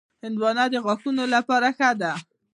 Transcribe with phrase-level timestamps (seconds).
[0.23, 2.13] هندوانه د غاښونو لپاره ښه ده.